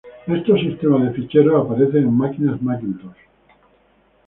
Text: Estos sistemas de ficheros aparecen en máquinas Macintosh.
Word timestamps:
Estos 0.25 0.59
sistemas 0.61 1.03
de 1.03 1.11
ficheros 1.13 1.63
aparecen 1.63 1.97
en 2.05 2.17
máquinas 2.17 2.59
Macintosh. 2.59 3.19